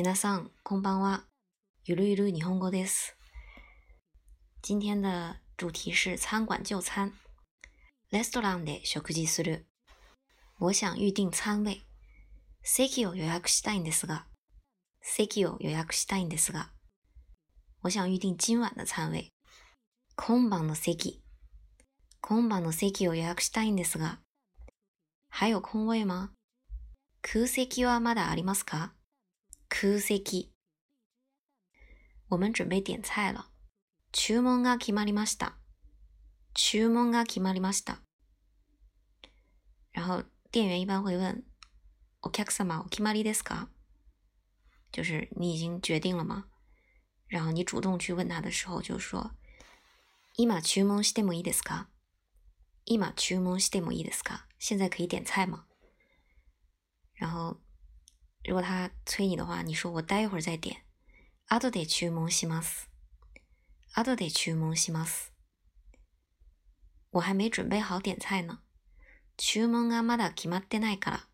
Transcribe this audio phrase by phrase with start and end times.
[0.00, 1.24] 皆さん、こんばんは。
[1.84, 3.16] ゆるゆる日本語です。
[4.62, 7.14] 今天的主题是餐馆就餐。
[8.12, 9.66] レストランで食事する。
[10.60, 11.82] 我想预定餐位。
[12.62, 14.26] 席を予約したいんですが。
[15.02, 16.70] 席を予約したいんですが。
[17.82, 19.32] 我想预定今晚的餐位。
[20.14, 21.24] 今晩の席。
[22.20, 24.20] 今晩の席を予約したいんですが。
[25.28, 26.30] 还有空位吗
[27.20, 28.92] 空席はまだありますか？
[29.68, 30.52] 空席。
[32.28, 33.50] 我们准备点菜了。
[34.12, 35.58] 注文が決まりました。
[36.54, 38.02] 注文が決まりました。
[39.92, 41.44] 然后店员一般会问
[42.22, 43.68] ：“お客様お決まりですか？”
[44.90, 46.46] 就是你已经决定了吗？
[47.26, 49.36] 然后你主动去问他的时候，就说
[50.34, 51.88] ：“今注文してもいいですか？”
[52.86, 54.46] 今注文してもいいですか？
[54.58, 55.66] 现在可以点菜吗？
[57.14, 57.60] 然后。
[58.48, 60.78] 如果他催你的话，你说我待一会儿再点。
[61.48, 62.88] あとで注文します。
[63.92, 65.34] あとで注文します。
[67.10, 68.60] 我还没准备好点菜呢。
[69.36, 71.28] 注文がまだ決まってないから。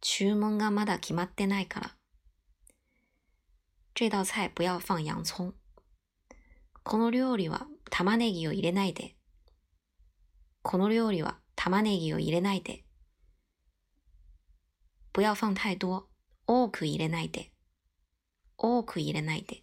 [0.00, 1.94] 注文がまだ決まってないから。
[3.92, 5.52] 这道菜不要放洋葱。
[6.84, 9.14] この料理は玉ねぎを入れないで。
[10.62, 12.82] この料理は玉ねぎを入れないで。
[15.12, 16.08] 不要放太多。
[16.46, 17.50] 多く入れないで。
[18.58, 19.62] 多く入れないで。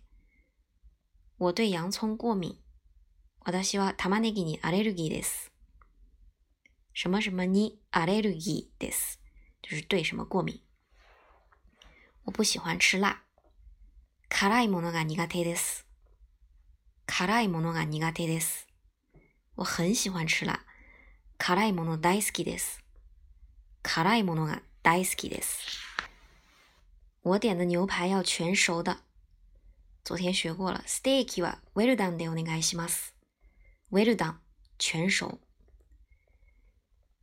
[1.38, 2.57] 我对洋葱过敏。
[3.43, 5.51] 私は玉ねぎにアレルギーです。
[6.93, 9.19] 什么什么にアレルギーです。
[9.61, 10.61] 就是对什么过敏。
[12.23, 13.21] 我不喜欢吃辣。
[14.29, 15.85] 辛いものが苦手です。
[17.05, 18.67] 辛いものが苦手です。
[19.55, 20.61] 我很喜欢吃辣。
[21.38, 22.83] 辛いもの大好きです。
[23.83, 25.91] 辛いものが大好きです。
[27.22, 29.00] 我点的牛排要全熟的。
[30.05, 33.14] 昨天学过了，steak は well done でお願いします。
[33.91, 34.36] well done
[34.78, 35.41] 全熟。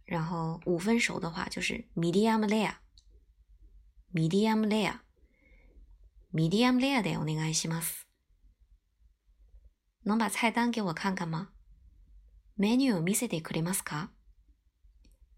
[0.05, 8.05] 然后五分熟的话就是 medium rare。medium rare。medium rare でお願いします。
[10.03, 11.51] 能把菜单给我看看吗？
[12.57, 14.11] メニューを見せてくれますか？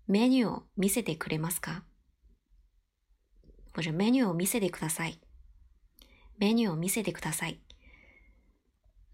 [0.08, 1.84] メニューを見せてくれますか？
[3.74, 5.20] 或者 menu を見せてください。
[6.40, 7.59] menu を見せてください。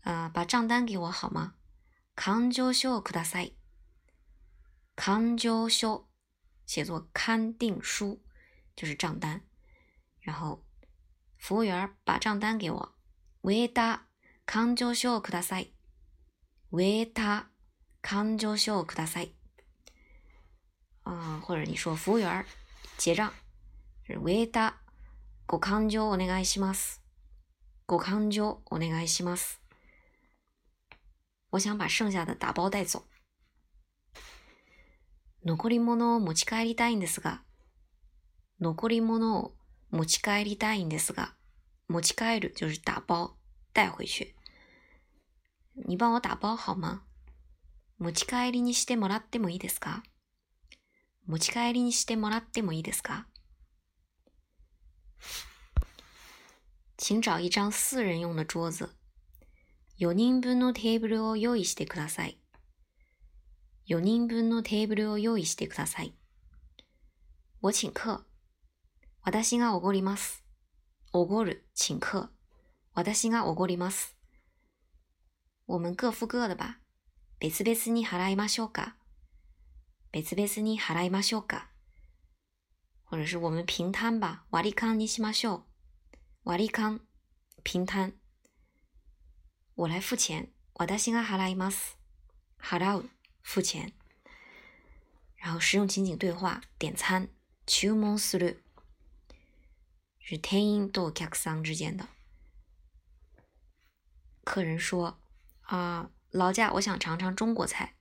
[0.04, 1.54] 啊，把账单给我好吗？
[2.16, 3.56] 勘定書をください。
[4.96, 6.06] 勘定書
[6.66, 8.20] 写作勘定书，
[8.76, 9.42] 就是账单。
[10.22, 10.64] 然后
[11.38, 12.96] 服务员把账单给我。
[13.44, 14.00] ウェイター、
[14.46, 15.74] 勘定書をください。
[16.72, 17.44] ウェイター、
[18.02, 19.34] 勘定書をください。
[21.04, 22.46] 啊，或者你说服务员
[22.98, 23.34] 结账。
[24.09, 24.73] ウェイター、
[25.49, 27.03] ご勘定お願いします。
[27.87, 29.61] ご勘定お願いします。
[31.51, 33.03] 我想把剩下的打包带走。
[35.45, 37.43] 残り物を持ち帰りたいんですが、
[38.61, 39.55] 残り物を
[39.91, 41.35] 持ち帰りたいんですが、
[41.89, 43.37] 持ち帰る就是打包、
[43.73, 44.35] 带回去。
[45.85, 47.03] 你帮我打包好吗？
[47.99, 50.05] 持ち帰りにしてもらってもいいですか？
[51.27, 53.27] 持ち帰りにしてもらってもいいですか？
[56.97, 58.91] 请找一张四人用的桌子。
[59.99, 62.39] 4人分のテーブルを用意してください。
[63.89, 66.15] 4人分のテーブルを用意してください。
[67.63, 68.25] 我请客。
[69.23, 70.45] 私がおごります。
[71.13, 72.29] おごる、请客。
[72.95, 74.17] 私がおごります。
[75.67, 76.81] 我们各付各的吧。
[77.41, 78.97] 別々に払いましょうか。
[80.13, 81.71] 別々に払いましょうか。
[83.06, 84.46] 或者是我们平摊吧。
[84.52, 85.64] 割り勘にしましょう。
[86.46, 87.02] 割り勘、
[87.64, 88.14] 平摊。
[89.76, 90.50] 我来付钱。
[90.76, 91.98] 私が払います。
[92.60, 93.10] 払う、
[93.44, 93.94] 付钱。
[95.36, 97.30] 然后实用情景对话，点餐，
[97.66, 98.64] 注文する。
[100.20, 102.08] 是店員とお客さん之间的。
[104.44, 105.16] 客人说：“
[105.64, 107.96] 啊，劳驾，我想尝尝中国菜。”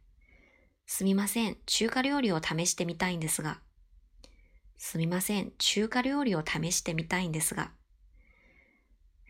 [0.86, 3.60] すみません、中華料理を試してみたいんですが。
[4.77, 7.71] すみません、中華料理を試してみたいんですが。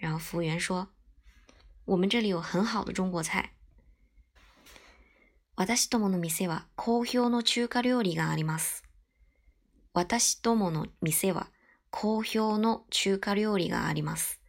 [0.01, 0.89] 然后服务员说
[1.85, 3.51] ：“我们这里有很好的中国菜。”
[5.55, 8.83] 私どもの店は好評の中華料理があります。
[9.93, 11.49] 私どもの店は
[11.91, 14.41] 好評の中華料理があります。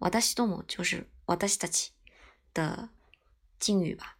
[0.00, 1.92] 私ども就是私たち
[2.54, 2.88] 的
[3.58, 4.16] 敬语吧。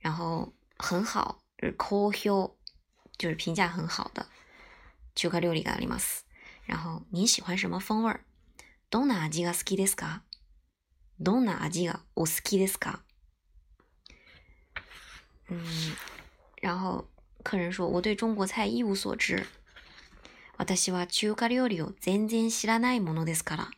[0.00, 1.42] 然后很好，
[1.76, 2.54] 好評，
[3.16, 4.24] 就是评价很好的
[5.18, 6.26] 中華料理があります。
[6.68, 8.20] 然后您喜欢什么风味？
[8.88, 10.22] どんな味が好きですか？
[11.18, 13.00] どんな味がお好きですか？
[15.50, 15.58] 嗯，
[16.62, 17.08] 然后
[17.42, 19.44] 客人说：“我对中国菜一无所知。
[20.56, 23.70] 私は中華料理を全然知らないものですから。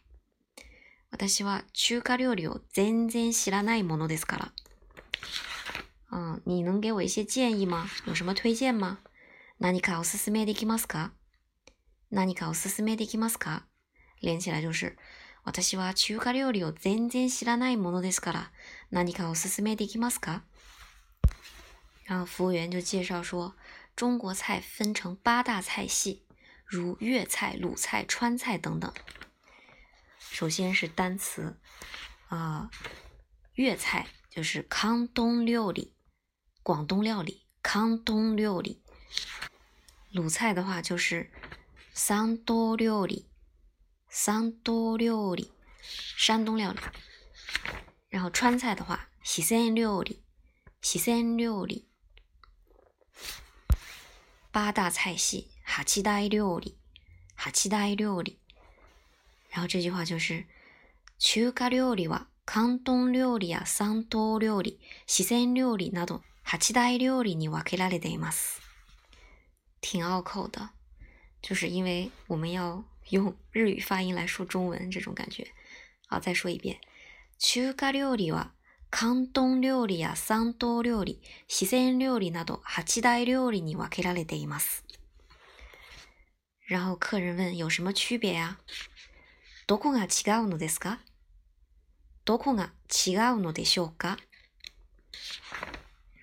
[1.11, 4.53] 私は中華料理を全然知らないものですから。
[6.13, 7.89] 嗯，你能给我一些建议吗？
[8.07, 8.99] 有什么推荐吗？
[9.59, 11.13] 何かおすすめできますか？
[12.12, 13.64] 何かおすすめできますか？
[14.22, 14.98] 连起来就是。
[15.44, 18.52] 私は中華料理を全然知らないものですから、
[18.90, 20.42] 何かおすすめできますか？
[22.08, 23.54] 然后服务员就介绍说，
[23.96, 26.24] 中国菜分成八大菜系，
[26.66, 28.92] 如粤菜、鲁菜、川菜等等。
[30.18, 31.58] 首先是单词，
[32.30, 32.72] 啊，
[33.54, 35.94] 粤菜就是康东料理，
[36.64, 38.82] 广东料理，康东料理。
[40.12, 41.32] 鲁菜的话就是
[42.03, 43.29] 三多料理。
[44.09, 45.53] 三多料理，
[46.17, 46.79] 山东料理。
[48.09, 50.25] 然后川菜的话，西山料理，
[50.81, 51.87] 西山料理。
[54.51, 56.79] 八大菜系，哈七大料理，
[57.37, 58.41] 哈七大料理。
[59.51, 60.47] 然后这句话就是，
[61.19, 68.63] 中華料理は関東料理や山東料理、四川料理など八大料理に分けられています。
[69.83, 70.71] 挺拗口的，
[71.42, 72.84] 就是因为我们要。
[73.12, 75.48] 用日语发音来说中文，这种感觉。
[76.08, 76.82] 好，再说一遍。
[77.38, 78.54] 中華料理は
[78.90, 84.84] 関東料理や山東料理、四川料理など八大料理に分けられています。
[86.68, 88.58] 然后客人问有什么区别呀？
[89.68, 90.98] どこが違うのですか？
[92.26, 94.18] どこが違うのでしょうか？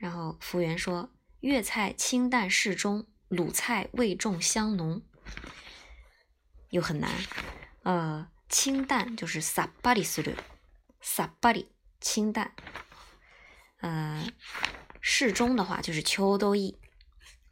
[0.01, 1.11] 然后服务员说：
[1.43, 5.03] 粤菜清淡适中，鲁菜味重香浓。
[6.71, 7.11] 又很难，
[7.83, 10.37] 呃，清淡就是さっぱりする，
[11.01, 11.67] さっぱり
[12.01, 12.53] 清淡，
[13.81, 14.33] 呃，
[15.01, 16.79] 适中的话就是ちょうどいい，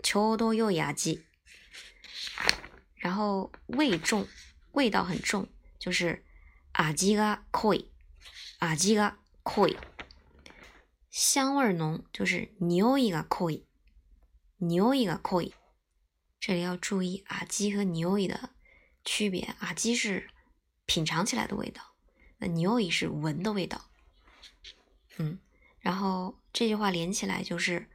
[0.03, 1.25] ちょうど良い味。
[3.03, 4.27] 然后味重，
[4.73, 6.23] 味道很重，就是
[6.73, 7.91] 味が濃い，
[8.59, 9.77] 味が濃い。
[11.11, 13.65] 香味浓就是匂いが濃い，
[14.61, 15.55] 匂いが濃い。
[16.45, 18.51] 这里要注意味和匂い的。
[19.03, 20.29] 区别啊，鸡是
[20.87, 21.81] 品尝起来的味道，
[22.39, 23.81] 那牛尾是闻的味道。
[25.17, 25.39] 嗯，
[25.81, 27.89] 然后这句话连起来就是：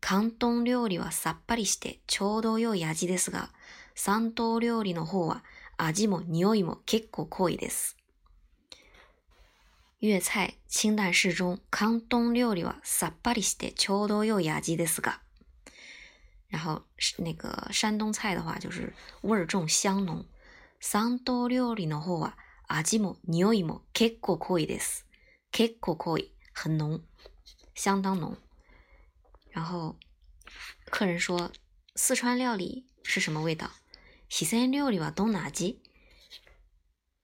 [0.00, 3.50] 関東料理はさっぱりしてちょうど良い味ですが、
[3.94, 5.44] 山東料理の方は
[5.76, 7.96] 味も匂いも結構濃いです。
[10.00, 15.20] 粤菜清淡适中，関東料理はさっぱりしてちょうど良い味ですが。
[16.50, 18.92] 然后是那个山东菜的话，就是
[19.22, 20.24] 味儿重香浓。
[20.80, 22.36] 三刀料理の方は
[22.68, 25.04] 味も匂いも結構濃いです。
[25.52, 27.00] 結構濃い，很浓，
[27.74, 28.36] 相当浓。
[29.50, 29.96] 然后
[30.90, 31.50] 客人说：“
[31.96, 33.70] 四川料理是什么味道？”
[34.28, 35.78] 四川料理はどんな味？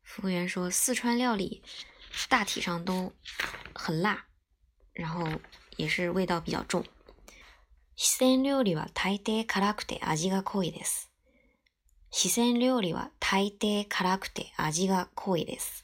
[0.03, 1.63] 服务员说：“四川料理
[2.29, 3.13] 大体上都
[3.75, 4.25] 很辣，
[4.93, 5.29] 然后
[5.77, 6.85] 也是味道比较重。”
[8.00, 11.10] 四川料理は大抵辛くて味が濃いです。
[12.12, 15.84] 四川料理は大抵辛くて味が濃いです。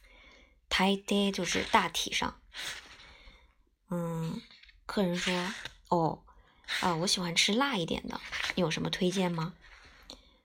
[0.69, 2.35] 大抵就是大体上。
[3.90, 4.40] 嗯，
[4.85, 5.33] 客人说
[5.90, 6.19] ：“哦，
[6.81, 8.21] 啊，我喜欢吃辣一点的，
[8.56, 9.56] 你有什么推荐吗？”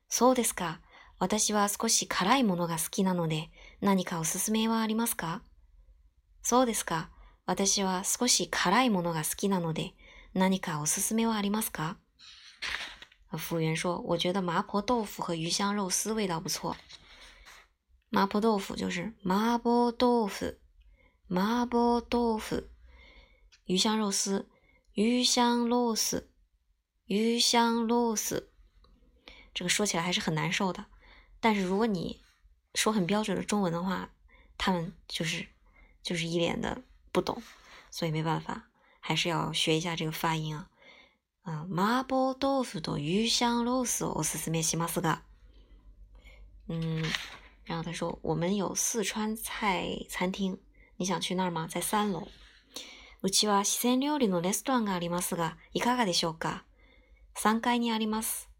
[0.08, 0.80] そうですか。
[1.18, 3.50] 私は少し辛いものが好きなので、
[3.82, 5.42] 何かおすすめはありますか？
[6.42, 7.10] そうですか。
[7.44, 9.92] 私は少し辛いものが好きなので、
[10.33, 11.97] 何かおすすめはありますか
[13.35, 16.75] 服务员说：“我觉得麻婆豆腐和鱼香肉丝味道不错。
[18.09, 20.59] 麻婆豆腐就是麻婆豆腐，
[21.27, 22.69] 麻婆豆腐。
[23.65, 24.49] 鱼香肉丝，
[24.93, 26.29] 鱼香肉丝，
[27.05, 28.51] 鱼香肉丝。
[29.53, 30.85] 这个说起来还是很难受的。
[31.39, 32.21] 但是如果你
[32.75, 34.09] 说很标准的中文的话，
[34.57, 35.47] 他们就是
[36.03, 37.41] 就是一脸的不懂，
[37.89, 38.69] 所以没办法，
[39.00, 40.68] 还是要学一下这个发音啊。”
[41.68, 45.20] 麻婆豆腐と鱼香肉丝をおすすめしますが，
[46.68, 47.02] 嗯，
[47.64, 50.58] 然后他说我们有四川菜餐厅，
[50.98, 51.66] 你想去那儿吗？
[51.66, 52.28] 在三楼。
[53.22, 56.64] うちは四川料理のレストランがありますが、いかがでしょうか？
[57.34, 58.50] 三階にあります。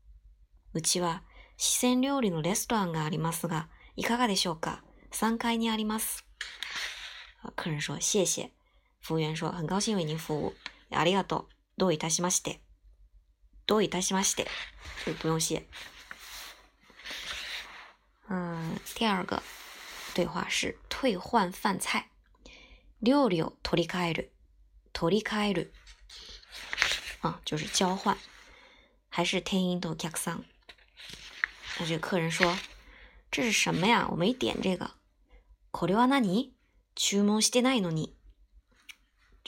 [0.73, 1.23] うちは
[1.59, 4.83] 四川料理のレストランがありますが、いかがでしょうか？
[5.11, 6.25] 三階にあります。
[7.43, 8.58] 客人说谢谢。
[9.09, 10.55] 服务员说很高兴为您服务。
[10.91, 11.47] ありがとう。
[11.79, 12.61] どういたしまして。
[13.67, 14.47] どういたしまして，
[15.07, 15.67] 就不用谢。
[18.29, 19.43] 嗯，第二个，
[20.13, 22.11] 对话是退换饭菜。
[23.01, 24.31] 料理を取り替える，
[24.93, 25.71] 取り替える，
[27.23, 28.19] 啊，就是交换。
[29.09, 30.45] 还是天音と客さん。
[31.81, 32.59] 那这个客人说
[33.33, 34.07] ：“这是什么呀？
[34.11, 34.91] 我没点这个。”
[35.73, 36.53] これは何？
[36.95, 38.18] 注文してないのに。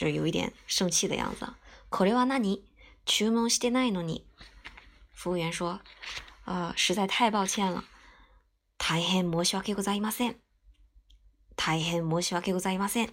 [0.00, 1.45] 就是有一点生气的样子。
[1.90, 2.62] これは何？
[3.04, 4.25] 注文してないのに。
[5.12, 5.78] 服务员说
[6.47, 7.85] ：“呃，实在太抱歉了。”
[8.78, 10.37] 大変申し訳ございません。
[11.54, 13.11] 大変申し訳ございません。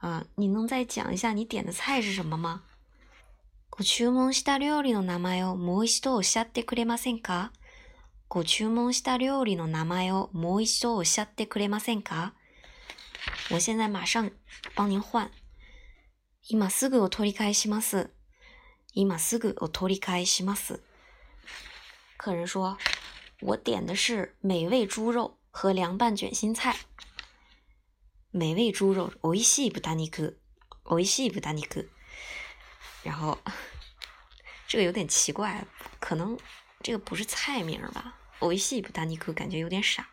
[0.00, 2.60] 啊，你能再讲一下你点的菜是什么吗？
[3.70, 7.50] ご注文した料理の名前をもう一度おっしゃってくれませんか？
[8.28, 12.30] ご注文した料理の名前をもう一度おっしゃってくれませんか？
[13.50, 14.30] 我现在马上
[14.76, 15.32] 帮您换。
[16.47, 18.09] 今すぐお取り替えします。
[18.93, 20.81] 今すぐお取り替えします。
[22.17, 22.77] 客人说。
[23.41, 26.75] 我点的是美味猪肉和凉拌卷心菜。
[28.31, 30.37] 美味猪肉，おいしい豚肉，
[30.83, 31.87] おいしい豚肉。
[33.01, 33.37] 然后
[34.67, 35.65] 这个有点奇怪，
[36.01, 36.37] 可能
[36.83, 38.11] 这个不是菜名吧？
[38.41, 40.09] おいしい豚肉感觉有点傻。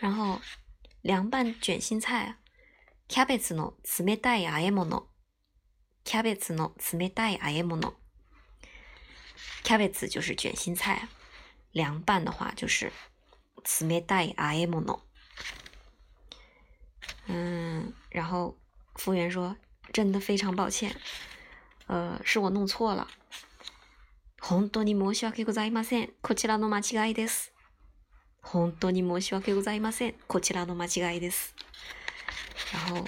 [0.00, 0.40] 然后
[1.02, 2.36] 凉拌卷心菜，
[3.06, 5.09] キャベツの冷たい和え物。
[6.04, 7.94] キャベツの冷たい和え物。
[9.62, 11.08] キャベツ就是卷心菜。
[11.72, 12.90] 凉拌的话就是
[13.64, 15.00] 冷たいあえ物。
[17.28, 18.56] 嗯，然后
[18.94, 19.56] 服务员说：“
[19.92, 20.96] 真的非常抱歉，
[21.86, 23.08] 呃，是我弄错了。”
[24.40, 26.12] 本当に申し訳ございません。
[26.22, 27.52] こちらの間違いです。
[28.42, 30.14] 本当に申し訳ございません。
[30.28, 31.52] こちらの間違いです。
[32.72, 33.04] 然后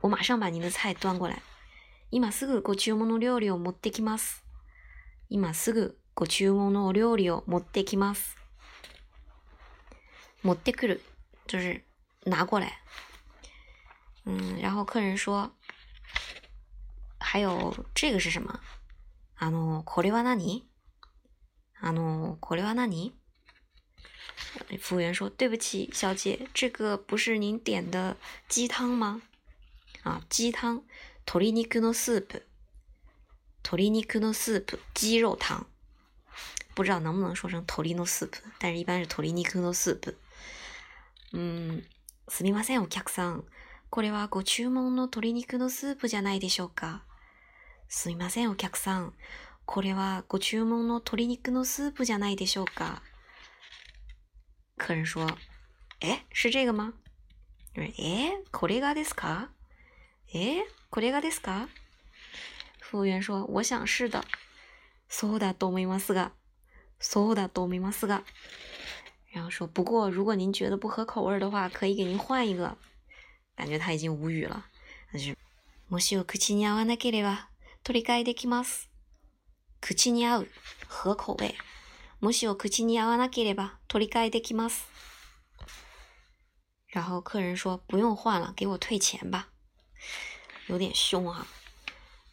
[0.00, 1.40] 我马上把您的菜端过来。
[2.11, 4.43] 今すぐご注文の料理を持ってきます。
[5.29, 8.37] 今すぐご注文の料理を持ってきます。
[10.43, 11.01] 持ってくる
[11.47, 11.83] 就是
[12.25, 12.79] 拿过来。
[14.25, 15.51] 嗯，然后客人说，
[17.19, 18.59] 还有这个是什么？
[19.37, 20.63] あの、これは何？
[21.81, 23.13] あの、これは何？
[24.79, 29.21] 服务员说：“对不起，小姐，这个不是您点的鸡汤吗？”
[30.03, 30.83] 啊，鸡汤，
[31.27, 32.45] 鶏肉のスープ，
[33.63, 35.65] 鶏肉のスープ，鸡肉汤。
[36.75, 40.15] 不知道能不能说成 torino soup，但是一般是 torino soup。
[41.33, 41.83] 嗯，
[42.27, 43.43] すみませんお客さん、
[43.89, 47.03] これはご注文の鶏肉のスープじゃないでしょうか。
[47.87, 49.13] すみませんお客さん、
[49.65, 53.01] これはご注文の鶏肉のスープじゃないでしょうか。
[54.77, 55.25] 客人说
[56.01, 56.93] ：“え、是这个吗？”
[57.75, 59.49] え、これがですか？
[60.33, 60.63] え、
[60.94, 61.68] これがですか？
[62.80, 64.24] 服务员说：“我想是的。”
[65.08, 66.32] そうだと思いますが。
[66.98, 68.24] そうだと思いますが，
[69.32, 72.76] 然后说不过如果您觉得不合口味的话，可以给您换一个。
[73.56, 74.66] 感觉他已经无语了。
[75.12, 75.34] 那就
[75.88, 77.48] もしお口に合わなければ
[77.82, 78.90] 取り替えできます。
[79.80, 80.48] 口に合う
[80.88, 81.54] 合口味。
[82.20, 84.86] もしお口に合わなければ取り替えできます。
[86.92, 89.48] 然后客人说不用换了，给我退钱吧。
[90.67, 91.45] 有点凶啊。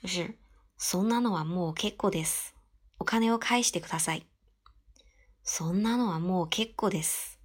[0.03, 0.35] 就是
[0.77, 2.55] そんなのはもう結構です。
[2.99, 4.27] お金を返してください。
[5.45, 7.39] そんなのはもう結構です。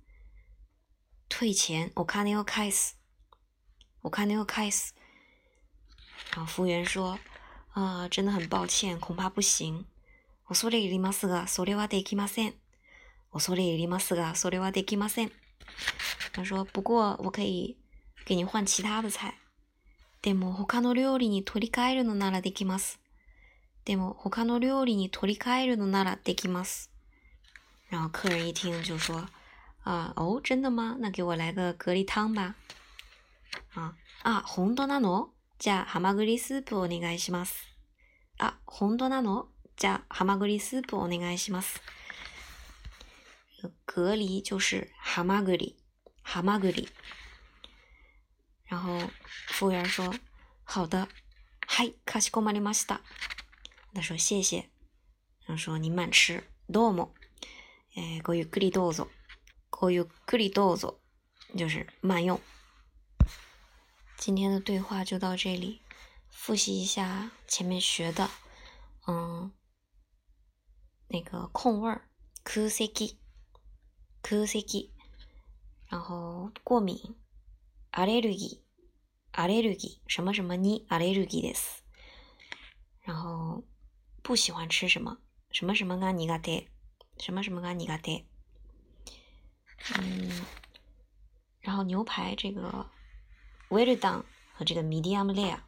[1.29, 2.99] 退钱，お金を返す。
[4.03, 4.95] お金を返す。
[6.35, 7.19] 然后服务员说
[7.73, 9.85] ：“啊，真的很抱歉，恐怕不行。
[10.47, 12.53] 恐れ入りますが、それはできません。
[13.31, 15.31] 恐れ入りますが、それはできません。”
[16.33, 17.77] 他说：“不过我可以
[18.25, 19.35] 给你换其他的菜。
[20.27, 22.99] でも他の料理に取り替えるのならできます。
[23.85, 26.91] でも他の料理に取り替えるのならできます。”
[27.89, 29.29] 然后客人一听就说
[29.87, 30.97] ：“啊，哦，真的吗？
[30.99, 32.55] 那给我来个蛤蜊汤吧。”
[33.73, 35.29] 啊啊，本当なの？
[35.59, 37.65] じゃハマグリスープお願いします。
[38.37, 39.45] 啊，本当なの？
[39.77, 41.81] じゃハマグリスープお願いします。
[43.85, 45.77] 蛤蜊就是ハマグリ，
[46.21, 46.89] ハマグリ。
[48.69, 49.09] 然后
[49.48, 51.08] 服务员说：“好的，
[51.66, 53.00] はい、かしこまりました。”
[53.94, 54.70] 他说：“谢谢。”
[55.46, 57.14] 然后说：“您慢吃，どうも。”
[57.96, 59.08] えー、ごゆっくりどうぞ。
[59.70, 61.00] ごゆっくりどうぞ，
[61.56, 62.40] 就是慢用。
[64.16, 65.82] 今天的对话就到这里，
[66.30, 68.30] 复习一下前面学的，
[69.06, 69.52] 嗯，
[71.08, 72.08] 那个空位儿，
[72.44, 73.18] 空席，
[74.22, 74.92] 空席，
[75.88, 77.16] 然后过敏，
[77.90, 78.60] アレルギー，
[79.36, 81.84] アレルギー，什么什么にアレルギーです。
[83.04, 83.64] 然后
[84.22, 85.18] 不喜欢吃什么，
[85.50, 86.68] 什么什么が苦手。
[87.18, 88.24] 什么什么が苦手。
[89.96, 90.44] 嗯，
[91.60, 92.90] 然后牛排这个
[93.68, 94.24] well done
[94.54, 95.60] 和这个 medium rare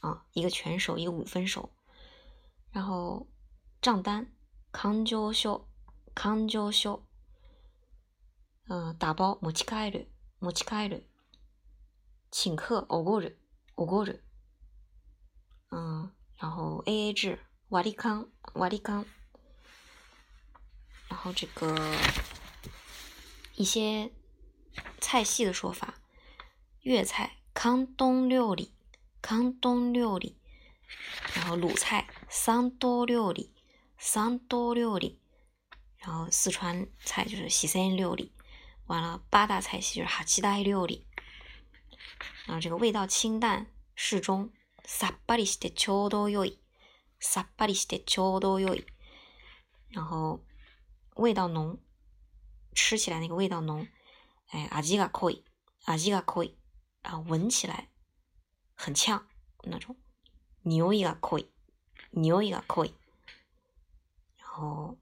[0.00, 1.70] 啊，一个全熟，一个五分熟。
[2.72, 3.28] 然后
[3.80, 4.32] 账单
[4.70, 5.66] 感情書
[6.14, 7.02] 感情書
[8.68, 10.08] 嗯，打包持ち帰る
[10.40, 11.06] 持ち帰る
[12.32, 13.38] 请客おごる
[13.76, 14.22] おごる
[15.70, 17.38] 嗯，然后 A A 制
[17.70, 19.04] 割り勘割り勘
[21.08, 21.74] 然后这个
[23.54, 24.12] 一些
[25.00, 25.94] 菜系的说法，
[26.82, 28.74] 粤菜康东料理
[29.20, 30.38] 康东料理，
[31.34, 33.54] 然后鲁菜三多料理
[33.98, 35.20] 三多料理，
[35.96, 38.32] 然后四川菜就是西山料理，
[38.86, 41.06] 完了八大菜系就是哈七大料理，
[42.46, 44.50] 然后这个味道清淡适中，
[44.84, 46.58] さっぱりしてちょうど良い
[47.20, 48.84] さっぱりしてちょうど良い，
[49.92, 50.40] 然后。
[51.20, 51.80] 味道浓，
[52.76, 53.88] 吃起来那个味道浓，
[54.52, 55.42] 哎，味が濃い，
[55.84, 56.54] 味が濃い，
[57.02, 57.88] 然后闻起来
[58.76, 59.26] 很呛
[59.64, 59.96] 那种，
[60.64, 61.48] 匂いが濃い，
[62.14, 62.94] 匂いが濃い，
[64.38, 64.96] 然后，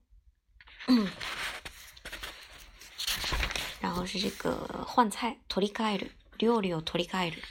[3.82, 7.41] 然后是这个换菜，取り替える， 料理を取り替える，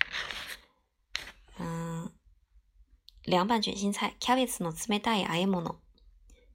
[1.61, 2.11] 嗯，
[3.25, 5.80] 凉拌卷心菜，キャベツの冷たい和え物，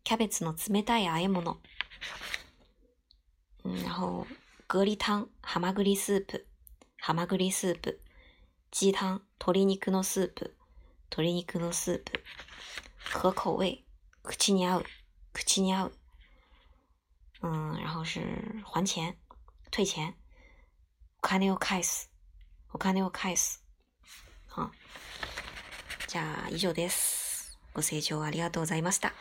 [0.04, 1.62] キャベツの冷たい和え物。
[3.64, 4.28] 嗯，然后
[4.68, 6.44] 蛤蜊汤、蛤蟆栗 soup、
[7.00, 7.98] 蛤蟆栗 soup、
[8.70, 10.56] 鸡汤、鶏肉のスープ、
[11.12, 12.24] 鶏肉のスープ、
[13.14, 13.86] 合口味、
[14.24, 14.86] 口に合う、
[15.32, 15.94] 口に合う。
[17.42, 18.20] 嗯，然后是
[18.66, 19.16] 还钱、
[19.72, 20.16] 退钱、
[21.20, 22.12] お金を返す、
[22.76, 23.64] お金を返す。
[24.50, 24.70] 好，
[26.10, 27.58] じゃあ以上です。
[27.74, 29.14] ご清聴ありがとうございました。